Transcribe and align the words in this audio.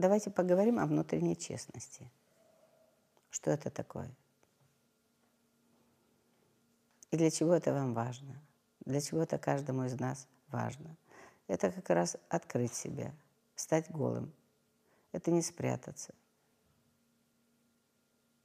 давайте 0.00 0.30
поговорим 0.30 0.78
о 0.78 0.86
внутренней 0.86 1.36
честности. 1.36 2.10
Что 3.30 3.50
это 3.50 3.70
такое? 3.70 4.10
И 7.10 7.16
для 7.16 7.30
чего 7.30 7.54
это 7.54 7.72
вам 7.72 7.94
важно? 7.94 8.40
Для 8.84 9.00
чего 9.00 9.22
это 9.22 9.38
каждому 9.38 9.84
из 9.84 9.98
нас 9.98 10.26
важно? 10.48 10.96
Это 11.46 11.70
как 11.70 11.90
раз 11.90 12.16
открыть 12.28 12.74
себя, 12.74 13.12
стать 13.54 13.90
голым. 13.90 14.32
Это 15.12 15.30
не 15.30 15.42
спрятаться. 15.42 16.14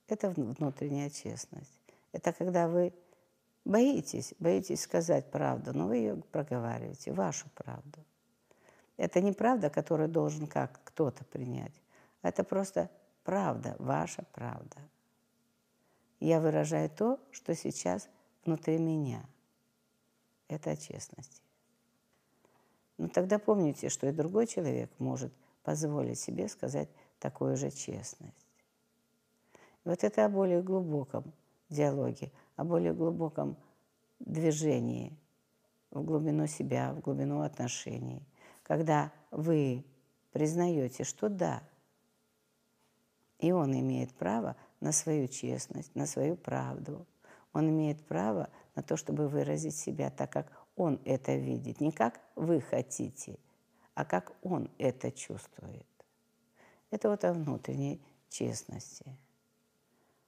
Это 0.07 0.29
внутренняя 0.29 1.09
честность. 1.09 1.81
Это 2.11 2.33
когда 2.33 2.67
вы 2.67 2.93
боитесь, 3.65 4.33
боитесь 4.39 4.81
сказать 4.81 5.29
правду, 5.31 5.73
но 5.73 5.87
вы 5.87 5.97
ее 5.97 6.15
проговариваете, 6.31 7.11
вашу 7.11 7.49
правду. 7.49 8.03
Это 8.97 9.21
не 9.21 9.33
правда, 9.33 9.69
которую 9.69 10.09
должен 10.09 10.47
как 10.47 10.79
кто-то 10.83 11.23
принять. 11.25 11.73
Это 12.21 12.43
просто 12.43 12.89
правда, 13.23 13.75
ваша 13.79 14.23
правда. 14.31 14.77
Я 16.19 16.39
выражаю 16.39 16.89
то, 16.89 17.19
что 17.31 17.55
сейчас 17.55 18.07
внутри 18.45 18.77
меня. 18.77 19.25
Это 20.47 20.71
о 20.71 20.75
честности. 20.75 21.41
Но 22.97 23.09
тогда 23.09 23.39
помните, 23.39 23.89
что 23.89 24.07
и 24.07 24.11
другой 24.11 24.47
человек 24.47 24.89
может 24.99 25.33
позволить 25.63 26.19
себе 26.19 26.47
сказать 26.47 26.89
такую 27.19 27.57
же 27.57 27.71
честность. 27.71 28.45
Вот 29.83 30.03
это 30.03 30.25
о 30.25 30.29
более 30.29 30.61
глубоком 30.61 31.33
диалоге, 31.69 32.31
о 32.55 32.63
более 32.63 32.93
глубоком 32.93 33.57
движении 34.19 35.17
в 35.91 36.03
глубину 36.03 36.47
себя, 36.47 36.93
в 36.93 37.01
глубину 37.01 37.41
отношений, 37.41 38.21
когда 38.65 39.11
вы 39.31 39.85
признаете, 40.31 41.03
что 41.03 41.29
да, 41.29 41.61
и 43.39 43.51
он 43.51 43.77
имеет 43.79 44.13
право 44.13 44.55
на 44.79 44.91
свою 44.91 45.27
честность, 45.27 45.93
на 45.95 46.05
свою 46.05 46.35
правду. 46.35 47.05
Он 47.53 47.69
имеет 47.69 48.05
право 48.05 48.49
на 48.75 48.81
то, 48.81 48.97
чтобы 48.97 49.27
выразить 49.27 49.75
себя 49.75 50.09
так, 50.09 50.31
как 50.31 50.51
он 50.75 50.99
это 51.05 51.35
видит. 51.35 51.79
Не 51.79 51.91
как 51.91 52.19
вы 52.35 52.59
хотите, 52.59 53.37
а 53.93 54.03
как 54.03 54.33
он 54.41 54.69
это 54.77 55.11
чувствует. 55.11 55.85
Это 56.89 57.09
вот 57.09 57.23
о 57.23 57.33
внутренней 57.33 58.01
честности. 58.29 59.15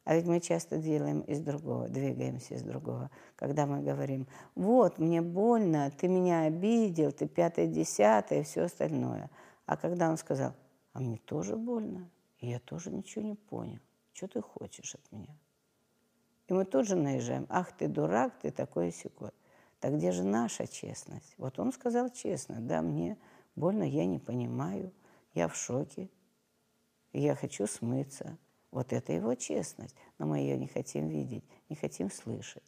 А 0.07 0.15
ведь 0.15 0.25
мы 0.25 0.39
часто 0.39 0.77
делаем 0.77 1.19
из 1.19 1.41
другого, 1.41 1.89
двигаемся 1.89 2.53
из 2.53 2.63
другого. 2.63 3.11
Когда 3.35 3.65
мы 3.65 3.81
говорим, 3.81 4.25
вот, 4.55 4.99
мне 4.99 5.21
больно, 5.21 5.91
ты 5.91 6.07
меня 6.07 6.43
обидел, 6.43 7.11
ты 7.11 7.27
пятое, 7.27 7.67
десятое, 7.67 8.43
все 8.43 8.61
остальное. 8.61 9.29
А 9.65 9.75
когда 9.75 10.09
он 10.09 10.15
сказал, 10.15 10.53
а 10.93 11.01
мне 11.01 11.17
тоже 11.17 11.57
больно, 11.57 12.09
и 12.39 12.47
я 12.47 12.59
тоже 12.59 12.89
ничего 12.89 13.25
не 13.25 13.35
понял. 13.35 13.81
Что 14.13 14.29
ты 14.29 14.41
хочешь 14.41 14.95
от 14.95 15.11
меня? 15.11 15.37
И 16.47 16.53
мы 16.53 16.63
тут 16.63 16.87
же 16.87 16.95
наезжаем, 16.95 17.45
ах 17.49 17.73
ты 17.73 17.89
дурак, 17.89 18.31
ты 18.41 18.51
такой 18.51 18.93
секой. 18.93 19.31
Так 19.81 19.97
где 19.97 20.13
же 20.13 20.23
наша 20.23 20.67
честность? 20.67 21.35
Вот 21.37 21.59
он 21.59 21.73
сказал 21.73 22.09
честно, 22.11 22.61
да, 22.61 22.81
мне 22.81 23.17
больно, 23.57 23.83
я 23.83 24.05
не 24.05 24.19
понимаю, 24.19 24.93
я 25.33 25.49
в 25.49 25.55
шоке, 25.57 26.09
я 27.11 27.35
хочу 27.35 27.67
смыться. 27.67 28.37
Вот 28.71 28.93
это 28.93 29.13
его 29.13 29.35
честность, 29.35 29.95
но 30.17 30.25
мы 30.25 30.39
ее 30.39 30.57
не 30.57 30.67
хотим 30.67 31.07
видеть, 31.07 31.43
не 31.69 31.75
хотим 31.75 32.11
слышать. 32.11 32.63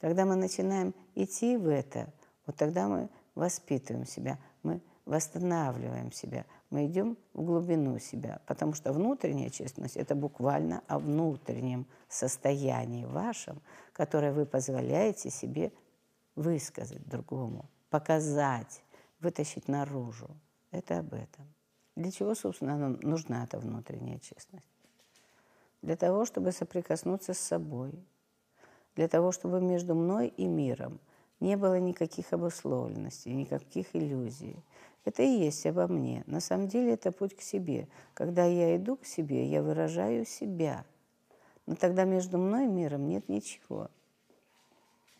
Когда 0.00 0.24
мы 0.24 0.34
начинаем 0.34 0.94
идти 1.14 1.56
в 1.56 1.68
это, 1.68 2.12
вот 2.46 2.56
тогда 2.56 2.88
мы 2.88 3.08
воспитываем 3.34 4.06
себя, 4.06 4.38
мы 4.62 4.80
восстанавливаем 5.04 6.10
себя, 6.10 6.44
мы 6.70 6.86
идем 6.86 7.16
в 7.34 7.44
глубину 7.44 7.98
себя, 7.98 8.40
потому 8.46 8.72
что 8.74 8.92
внутренняя 8.92 9.50
честность– 9.50 9.96
это 9.98 10.14
буквально 10.14 10.82
о 10.88 10.98
внутреннем 10.98 11.86
состоянии 12.08 13.04
вашем, 13.04 13.60
которое 13.92 14.32
вы 14.32 14.46
позволяете 14.46 15.30
себе 15.30 15.72
высказать 16.34 17.06
другому, 17.06 17.68
показать, 17.90 18.82
вытащить 19.20 19.68
наружу. 19.68 20.28
Это 20.70 20.98
об 20.98 21.12
этом. 21.12 21.46
Для 21.96 22.10
чего, 22.10 22.34
собственно, 22.34 22.76
нам 22.76 22.98
нужна 23.02 23.44
эта 23.44 23.58
внутренняя 23.58 24.18
честность? 24.18 24.66
Для 25.82 25.96
того, 25.96 26.24
чтобы 26.24 26.52
соприкоснуться 26.52 27.34
с 27.34 27.38
собой, 27.38 27.92
для 28.94 29.08
того, 29.08 29.32
чтобы 29.32 29.60
между 29.60 29.94
мной 29.94 30.28
и 30.28 30.46
миром 30.46 31.00
не 31.40 31.56
было 31.56 31.78
никаких 31.80 32.32
обусловленностей, 32.32 33.32
никаких 33.32 33.94
иллюзий. 33.94 34.56
Это 35.04 35.22
и 35.22 35.26
есть 35.26 35.66
обо 35.66 35.88
мне. 35.88 36.22
На 36.26 36.40
самом 36.40 36.68
деле 36.68 36.92
это 36.92 37.10
путь 37.10 37.36
к 37.36 37.40
себе. 37.40 37.88
Когда 38.14 38.44
я 38.44 38.76
иду 38.76 38.96
к 38.96 39.04
себе, 39.04 39.44
я 39.46 39.60
выражаю 39.62 40.24
себя. 40.24 40.84
Но 41.66 41.74
тогда 41.74 42.04
между 42.04 42.38
мной 42.38 42.66
и 42.66 42.68
миром 42.68 43.08
нет 43.08 43.28
ничего. 43.28 43.90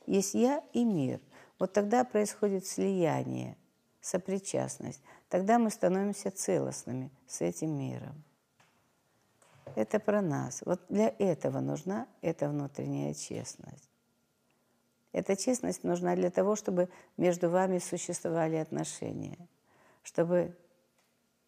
Есть 0.07 0.35
я 0.35 0.63
и 0.73 0.85
мир. 0.85 1.21
Вот 1.59 1.73
тогда 1.73 2.05
происходит 2.05 2.67
слияние, 2.67 3.57
сопричастность 4.01 5.03
тогда 5.33 5.59
мы 5.59 5.71
становимся 5.71 6.31
целостными 6.31 7.11
с 7.27 7.41
этим 7.41 7.71
миром. 7.71 8.23
Это 9.75 9.99
про 9.99 10.21
нас. 10.21 10.61
Вот 10.67 10.83
для 10.91 11.09
этого 11.19 11.61
нужна 11.61 12.07
эта 12.21 12.51
внутренняя 12.51 13.15
честность. 13.15 13.89
Эта 15.11 15.35
честность 15.35 15.85
нужна 15.85 16.17
для 16.17 16.31
того, 16.31 16.55
чтобы 16.55 16.91
между 17.17 17.49
вами 17.49 17.79
существовали 17.79 18.57
отношения, 18.57 19.39
чтобы 20.03 20.55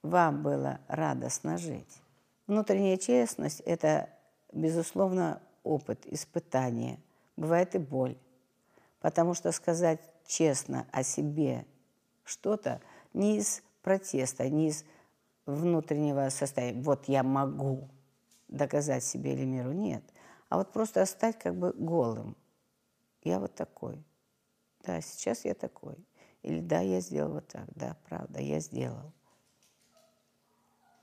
вам 0.03 0.43
было 0.43 0.81
радостно 0.89 1.59
жить. 1.59 2.01
Внутренняя 2.47 2.97
честность– 2.97 3.61
это, 3.67 4.09
безусловно, 4.51 5.43
опыт, 5.63 6.07
испытание. 6.07 6.99
Бывает 7.37 7.75
и 7.75 7.79
боль. 7.79 8.17
Потому 9.01 9.35
что 9.35 9.53
сказать 9.53 10.01
честно 10.27 10.87
о 10.91 11.03
себе 11.03 11.67
что-то 12.25 12.81
не 13.13 13.37
из 13.37 13.63
протеста, 13.85 14.49
не 14.49 14.69
из 14.69 14.85
внутреннего 15.47 16.29
состояния. 16.31 16.83
Вот 16.83 17.05
я 17.05 17.23
могу 17.23 17.89
доказать 18.49 19.05
себе 19.05 19.35
или 19.35 19.45
миру. 19.45 19.73
Нет. 19.73 20.03
А 20.49 20.57
вот 20.57 20.73
просто 20.73 21.05
стать 21.07 21.39
как 21.39 21.55
бы 21.55 21.73
голым. 21.73 22.37
Я 23.23 23.39
вот 23.39 23.55
такой. 23.55 24.03
Да, 24.83 25.01
сейчас 25.01 25.45
я 25.45 25.55
такой. 25.55 25.97
Или 26.43 26.61
да, 26.61 26.81
я 26.81 27.01
сделал 27.01 27.35
вот 27.35 27.47
так. 27.47 27.67
Да, 27.75 27.97
правда, 28.09 28.41
я 28.41 28.59
сделал. 28.59 29.13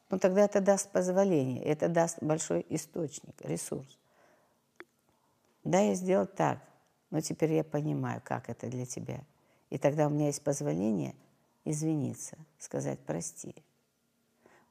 Но 0.10 0.20
тогда 0.20 0.44
это 0.44 0.60
даст 0.60 0.92
позволение, 0.92 1.64
это 1.64 1.88
даст 1.88 2.22
большой 2.22 2.66
источник, 2.68 3.34
ресурс. 3.42 3.98
Да, 5.64 5.80
я 5.80 5.96
сделал 5.96 6.28
так, 6.28 6.60
но 7.12 7.22
теперь 7.22 7.54
я 7.54 7.64
понимаю, 7.64 8.22
как 8.24 8.50
это 8.50 8.68
для 8.68 8.86
тебя. 8.86 9.22
И 9.70 9.78
тогда 9.78 10.08
у 10.08 10.10
меня 10.10 10.26
есть 10.26 10.44
позволение– 10.44 11.16
извиниться, 11.66 12.38
сказать 12.58 13.00
прости. 13.00 13.56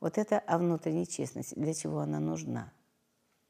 Вот 0.01 0.19
это 0.19 0.39
о 0.39 0.59
внутренней 0.59 1.07
честности, 1.07 1.55
для 1.55 1.75
чего 1.75 2.01
она 2.01 2.21
нужна, 2.21 2.73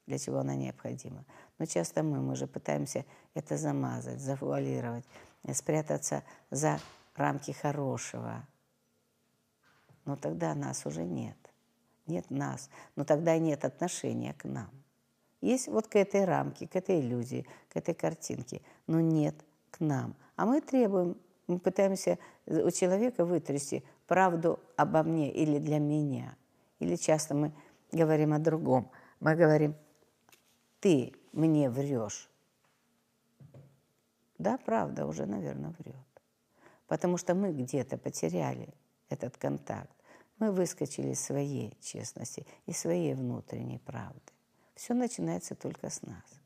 для 0.07 0.19
чего 0.19 0.39
она 0.39 0.57
необходима. 0.57 1.25
Но 1.59 1.67
часто 1.67 2.03
мы, 2.03 2.21
мы 2.21 2.35
же 2.35 2.47
пытаемся 2.47 3.05
это 3.35 3.57
замазать, 3.57 4.21
завуалировать, 4.21 5.05
спрятаться 5.53 6.25
за 6.51 6.81
рамки 7.15 7.53
хорошего. 7.53 8.47
Но 10.05 10.17
тогда 10.17 10.55
нас 10.55 10.87
уже 10.87 11.05
нет. 11.05 11.37
Нет 12.07 12.31
нас. 12.31 12.69
Но 12.97 13.05
тогда 13.05 13.39
нет 13.39 13.65
отношения 13.65 14.35
к 14.35 14.45
нам. 14.45 14.71
Есть 15.41 15.69
вот 15.69 15.87
к 15.87 15.97
этой 15.97 16.25
рамке, 16.25 16.67
к 16.67 16.77
этой 16.77 17.01
иллюзии, 17.01 17.47
к 17.69 17.77
этой 17.77 17.95
картинке, 17.95 18.61
но 18.87 19.01
нет 19.01 19.35
к 19.71 19.81
нам. 19.81 20.17
А 20.37 20.47
мы 20.47 20.61
требуем 20.61 21.17
мы 21.51 21.59
пытаемся 21.59 22.19
у 22.47 22.71
человека 22.71 23.25
вытрясти 23.25 23.83
правду 24.07 24.61
обо 24.77 25.03
мне 25.03 25.33
или 25.33 25.59
для 25.59 25.79
меня. 25.79 26.37
Или 26.79 26.97
часто 26.97 27.35
мы 27.35 27.53
говорим 27.93 28.33
о 28.33 28.39
другом. 28.39 28.91
Мы 29.19 29.35
говорим, 29.35 29.75
ты 30.81 31.13
мне 31.33 31.69
врешь. 31.69 32.31
Да, 34.39 34.59
правда, 34.59 35.07
уже, 35.07 35.27
наверное, 35.27 35.75
врет. 35.79 35.95
Потому 36.87 37.19
что 37.19 37.35
мы 37.35 37.53
где-то 37.53 37.99
потеряли 37.99 38.73
этот 39.09 39.37
контакт. 39.37 39.91
Мы 40.39 40.53
выскочили 40.53 41.09
из 41.09 41.21
своей 41.21 41.77
честности 41.81 42.47
и 42.67 42.73
своей 42.73 43.15
внутренней 43.15 43.79
правды. 43.79 44.33
Все 44.75 44.95
начинается 44.95 45.55
только 45.55 45.91
с 45.91 46.01
нас. 46.03 46.41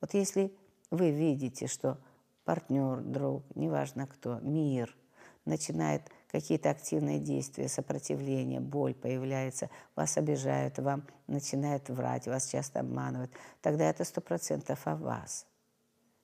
Вот 0.00 0.14
если 0.14 0.56
вы 0.90 1.10
видите, 1.10 1.66
что 1.66 1.98
партнер, 2.46 3.02
друг, 3.02 3.42
неважно 3.54 4.06
кто, 4.06 4.38
мир, 4.38 4.96
начинает 5.44 6.02
какие-то 6.30 6.70
активные 6.70 7.18
действия, 7.18 7.68
сопротивление, 7.68 8.60
боль 8.60 8.94
появляется, 8.94 9.68
вас 9.96 10.16
обижают, 10.16 10.78
вам 10.78 11.06
начинают 11.26 11.88
врать, 11.88 12.26
вас 12.26 12.48
часто 12.48 12.80
обманывают, 12.80 13.32
тогда 13.60 13.90
это 13.90 14.04
сто 14.04 14.20
процентов 14.20 14.86
о 14.86 14.96
вас. 14.96 15.46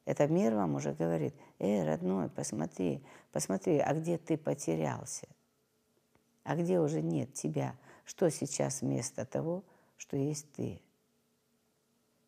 Это 0.04 0.26
мир 0.28 0.54
вам 0.54 0.76
уже 0.76 0.92
говорит, 0.92 1.34
эй, 1.58 1.84
родной, 1.84 2.28
посмотри, 2.28 3.04
посмотри, 3.32 3.78
а 3.78 3.92
где 3.92 4.16
ты 4.16 4.36
потерялся? 4.38 5.26
А 6.44 6.56
где 6.56 6.80
уже 6.80 7.02
нет 7.02 7.34
тебя? 7.34 7.76
Что 8.04 8.30
сейчас 8.30 8.80
вместо 8.80 9.25
того, 9.25 9.64
что 9.96 10.16
есть 10.16 10.52
ты? 10.52 10.80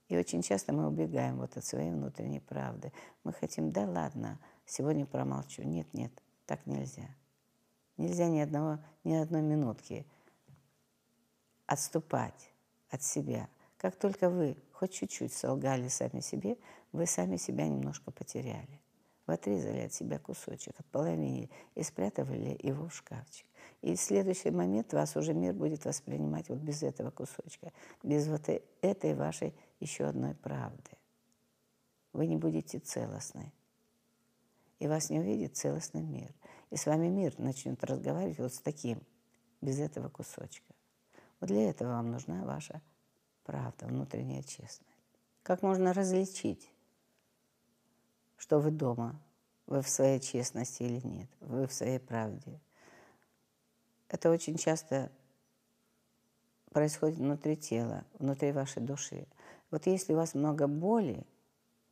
И 0.09 0.17
очень 0.17 0.43
часто 0.43 0.73
мы 0.73 0.87
убегаем 0.87 1.39
вот 1.39 1.57
от 1.57 1.65
своей 1.65 1.91
внутренней 1.91 2.41
правды. 2.41 2.93
Мы 3.25 3.33
хотим, 3.33 3.73
да 3.73 3.87
ладно, 3.87 4.39
сегодня 4.67 5.07
промолчу. 5.07 5.63
Нет, 5.63 5.93
нет, 5.95 6.13
так 6.47 6.67
нельзя. 6.67 7.09
Нельзя 7.97 8.29
ни, 8.29 8.41
одного, 8.41 8.81
ни 9.05 9.15
одной 9.15 9.43
минутки 9.43 10.07
отступать 11.67 12.53
от 12.91 13.03
себя. 13.03 13.49
Как 13.79 13.97
только 13.97 14.29
вы 14.29 14.57
хоть 14.73 14.93
чуть-чуть 14.93 15.33
солгали 15.33 15.89
сами 15.89 16.21
себе, 16.21 16.57
вы 16.93 17.07
сами 17.07 17.37
себя 17.37 17.67
немножко 17.67 18.11
потеряли. 18.11 18.81
Вы 19.27 19.35
отрезали 19.35 19.81
от 19.81 19.93
себя 19.93 20.19
кусочек, 20.19 20.79
отполовинили 20.79 21.51
и 21.75 21.83
спрятали 21.83 22.59
его 22.63 22.89
в 22.89 22.95
шкафчик. 22.95 23.47
И 23.83 23.95
в 23.95 24.01
следующий 24.01 24.51
момент 24.51 24.93
вас 24.93 25.17
уже 25.17 25.35
мир 25.35 25.53
будет 25.53 25.85
воспринимать 25.85 26.49
вот 26.49 26.59
без 26.59 26.83
этого 26.83 27.11
кусочка, 27.11 27.73
без 28.03 28.29
вот 28.29 28.49
э, 28.49 28.63
этой 28.81 29.15
вашей 29.15 29.55
еще 29.81 30.05
одной 30.05 30.35
правды. 30.35 30.91
Вы 32.13 32.27
не 32.27 32.37
будете 32.37 32.79
целостны. 32.79 33.53
И 34.79 34.87
вас 34.87 35.11
не 35.11 35.21
увидит 35.21 35.57
целостный 35.57 36.03
мир. 36.03 36.35
И 36.71 36.77
с 36.77 36.87
вами 36.87 37.09
мир 37.09 37.35
начнет 37.39 37.83
разговаривать 37.85 38.39
вот 38.39 38.55
с 38.55 38.61
таким, 38.61 39.03
без 39.61 39.79
этого 39.79 40.09
кусочка. 40.09 40.75
Вот 41.41 41.49
для 41.49 41.69
этого 41.71 41.91
вам 41.91 42.11
нужна 42.11 42.45
ваша 42.45 42.83
правда, 43.45 43.87
внутренняя 43.87 44.43
честность. 44.43 44.83
Как 45.43 45.63
можно 45.63 45.93
различить, 45.93 46.71
что 48.37 48.59
вы 48.59 48.71
дома, 48.71 49.21
вы 49.67 49.83
в 49.83 49.89
своей 49.89 50.21
честности 50.21 50.83
или 50.83 51.07
нет, 51.07 51.29
вы 51.41 51.67
в 51.67 51.73
своей 51.73 52.01
правде. 52.01 52.61
Это 54.15 54.31
очень 54.31 54.57
часто 54.57 55.11
происходит 56.71 57.19
внутри 57.19 57.57
тела, 57.57 58.05
внутри 58.21 58.53
вашей 58.53 58.81
души. 58.81 59.27
Вот 59.73 59.89
если 59.89 60.13
у 60.13 60.17
вас 60.17 60.35
много 60.35 60.69
боли, 60.69 61.27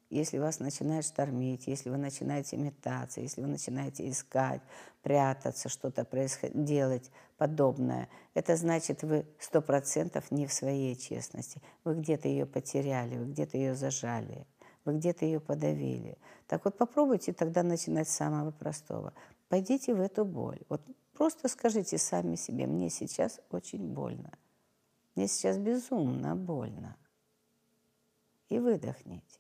если 0.09 0.39
вас 0.39 0.61
начинает 0.61 1.05
штормить, 1.05 1.67
если 1.67 1.91
вы 1.91 1.97
начинаете 1.97 2.57
метаться, 2.59 3.21
если 3.21 3.41
вы 3.41 3.49
начинаете 3.49 4.09
искать, 4.09 4.61
прятаться, 5.03 5.69
что-то 5.69 6.07
делать 6.55 7.11
подобное, 7.39 8.09
это 8.35 8.55
значит, 8.55 9.03
вы 9.03 9.27
сто 9.41 9.61
процентов 9.61 10.31
не 10.31 10.47
в 10.47 10.53
своей 10.53 10.95
честности. 10.95 11.61
Вы 11.83 11.97
где-то 11.97 12.29
ее 12.29 12.47
потеряли, 12.47 13.19
вы 13.19 13.33
где-то 13.33 13.57
ее 13.57 13.75
зажали, 13.75 14.47
вы 14.85 14.95
где-то 14.99 15.25
ее 15.25 15.41
подавили. 15.41 16.17
Так 16.47 16.67
вот 16.67 16.79
попробуйте 16.79 17.33
тогда 17.33 17.65
начинать 17.65 18.09
с 18.09 18.15
самого 18.15 18.53
простого. 18.53 19.13
Пойдите 19.49 19.93
в 19.93 20.01
эту 20.01 20.25
боль. 20.25 20.61
Вот 20.69 20.83
просто 21.23 21.47
скажите 21.47 21.99
сами 21.99 22.35
себе, 22.35 22.67
мне 22.67 22.91
сейчас 22.91 23.41
очень 23.53 23.95
больно. 23.95 24.33
Мне 25.15 25.29
сейчас 25.29 25.57
безумно 25.57 26.35
больно. 26.35 26.97
И 28.49 28.59
выдохните. 28.59 29.39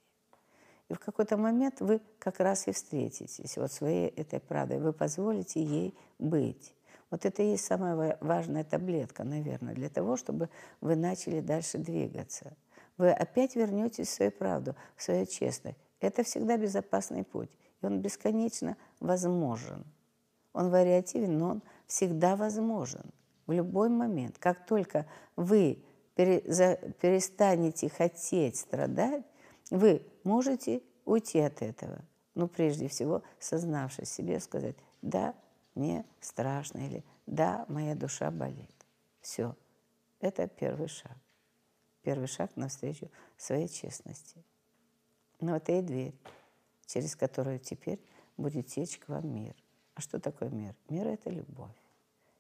И 0.89 0.95
в 0.95 1.01
какой-то 1.01 1.37
момент 1.37 1.81
вы 1.81 2.01
как 2.21 2.39
раз 2.39 2.69
и 2.69 2.71
встретитесь 2.71 3.57
вот 3.57 3.73
своей 3.73 4.11
этой 4.11 4.39
правдой. 4.39 4.79
Вы 4.79 4.93
позволите 4.93 5.61
ей 5.61 5.99
быть. 6.21 6.73
Вот 7.11 7.25
это 7.25 7.43
и 7.43 7.51
есть 7.51 7.65
самая 7.65 8.17
важная 8.21 8.63
таблетка, 8.63 9.25
наверное, 9.25 9.75
для 9.75 9.89
того, 9.89 10.17
чтобы 10.17 10.51
вы 10.81 10.95
начали 10.95 11.41
дальше 11.41 11.79
двигаться. 11.79 12.57
Вы 12.97 13.11
опять 13.11 13.57
вернетесь 13.57 14.07
в 14.07 14.13
свою 14.13 14.31
правду, 14.31 14.77
в 14.95 15.03
свою 15.03 15.27
честность. 15.27 15.79
Это 15.99 16.23
всегда 16.23 16.57
безопасный 16.57 17.25
путь. 17.25 17.51
И 17.81 17.87
он 17.87 18.01
бесконечно 18.01 18.77
возможен. 19.01 19.85
Он 20.53 20.71
вариативен, 20.71 21.39
но 21.39 21.51
он 21.51 21.63
всегда 21.87 22.37
возможен. 22.37 23.05
В 23.47 23.53
любой 23.53 23.89
момент. 23.89 24.39
Как 24.39 24.67
только 24.67 25.07
вы 25.37 25.83
перестанете 26.15 27.89
хотеть 27.89 28.57
страдать, 28.57 29.25
вы 29.71 30.07
можете 30.25 30.83
уйти 31.05 31.41
от 31.41 31.63
этого. 31.63 32.05
Но 32.35 32.49
прежде 32.49 32.89
всего, 32.89 33.23
сознавшись 33.39 34.11
себе, 34.11 34.41
сказать, 34.41 34.77
да, 35.01 35.35
мне 35.75 36.05
страшно, 36.21 36.79
или 36.79 37.05
да, 37.27 37.65
моя 37.69 37.95
душа 37.95 38.31
болит. 38.31 38.71
Все. 39.21 39.57
Это 40.21 40.47
первый 40.47 40.89
шаг. 40.89 41.17
Первый 42.03 42.27
шаг 42.27 42.57
навстречу 42.57 43.11
своей 43.37 43.69
честности. 43.69 44.45
Но 45.41 45.57
это 45.57 45.73
и 45.73 45.83
дверь, 45.83 46.15
через 46.87 47.17
которую 47.17 47.59
теперь 47.59 48.01
будет 48.37 48.69
течь 48.69 48.99
к 48.99 49.09
вам 49.09 49.35
мир. 49.35 49.55
А 49.95 50.01
что 50.01 50.19
такое 50.19 50.51
мир? 50.51 50.75
Мир– 50.89 51.07
это 51.09 51.31
любовь. 51.31 51.77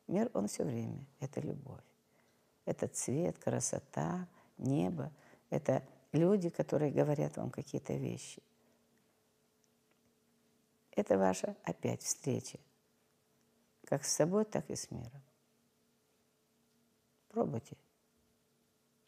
Мир, 0.06 0.31
он 0.34 0.49
все 0.49 0.64
время– 0.64 1.06
это 1.20 1.40
любовь. 1.40 1.84
Это 2.64 2.88
цвет, 2.88 3.38
красота, 3.38 4.26
небо. 4.58 5.12
Это 5.50 5.87
люди, 6.12 6.49
которые 6.49 6.93
говорят 6.93 7.37
вам 7.37 7.50
какие-то 7.50 7.94
вещи. 7.94 8.43
Это 10.93 11.19
ваша 11.19 11.56
опять 11.64 12.02
встреча, 12.02 12.58
как 13.84 14.04
с 14.04 14.12
собой, 14.12 14.44
так 14.44 14.69
и 14.70 14.76
с 14.76 14.90
миром. 14.90 15.22
Пробуйте, 17.28 17.76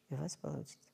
и 0.09 0.15
у 0.15 0.17
вас 0.17 0.37
получится. 0.37 0.94